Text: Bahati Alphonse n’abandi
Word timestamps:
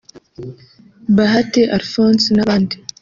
Bahati 1.15 1.61
Alphonse 1.75 2.25
n’abandi 2.35 2.75